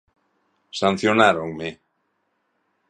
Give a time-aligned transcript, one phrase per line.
[0.79, 1.69] Sancionáronme.